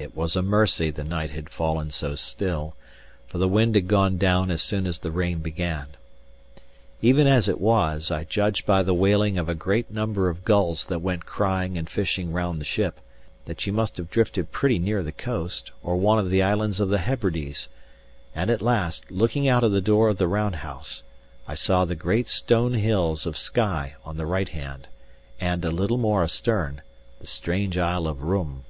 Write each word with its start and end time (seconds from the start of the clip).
It 0.00 0.14
was 0.16 0.36
a 0.36 0.42
mercy 0.42 0.90
the 0.92 1.02
night 1.02 1.30
had 1.30 1.50
fallen 1.50 1.90
so 1.90 2.14
still, 2.14 2.76
for 3.26 3.38
the 3.38 3.48
wind 3.48 3.74
had 3.74 3.88
gone 3.88 4.16
down 4.16 4.48
as 4.48 4.62
soon 4.62 4.86
as 4.86 5.00
the 5.00 5.10
rain 5.10 5.40
began. 5.40 5.88
Even 7.02 7.26
as 7.26 7.48
it 7.48 7.60
was, 7.60 8.12
I 8.12 8.22
judged 8.22 8.64
by 8.64 8.84
the 8.84 8.94
wailing 8.94 9.38
of 9.38 9.48
a 9.48 9.56
great 9.56 9.90
number 9.90 10.28
of 10.28 10.44
gulls 10.44 10.84
that 10.84 11.00
went 11.02 11.26
crying 11.26 11.76
and 11.76 11.90
fishing 11.90 12.32
round 12.32 12.60
the 12.60 12.64
ship, 12.64 13.00
that 13.46 13.60
she 13.60 13.72
must 13.72 13.96
have 13.96 14.08
drifted 14.08 14.52
pretty 14.52 14.78
near 14.78 15.02
the 15.02 15.10
coast 15.10 15.72
or 15.82 15.96
one 15.96 16.20
of 16.20 16.30
the 16.30 16.44
islands 16.44 16.78
of 16.78 16.90
the 16.90 16.98
Hebrides; 16.98 17.66
and 18.36 18.50
at 18.50 18.62
last, 18.62 19.10
looking 19.10 19.48
out 19.48 19.64
of 19.64 19.72
the 19.72 19.80
door 19.80 20.10
of 20.10 20.18
the 20.18 20.28
round 20.28 20.54
house, 20.56 21.02
I 21.48 21.56
saw 21.56 21.84
the 21.84 21.96
great 21.96 22.28
stone 22.28 22.74
hills 22.74 23.26
of 23.26 23.36
Skye 23.36 23.96
on 24.04 24.16
the 24.16 24.26
right 24.26 24.50
hand, 24.50 24.86
and, 25.40 25.64
a 25.64 25.72
little 25.72 25.98
more 25.98 26.22
astern, 26.22 26.82
the 27.20 27.26
strange 27.26 27.76
isle 27.76 28.06
of 28.06 28.22
Rum. 28.22 28.62